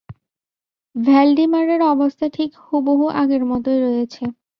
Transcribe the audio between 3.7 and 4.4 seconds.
রয়েছে।